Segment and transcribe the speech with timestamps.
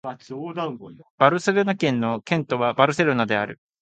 [0.03, 0.15] バ
[1.29, 3.59] ルセロナ県の県都はバルセロナである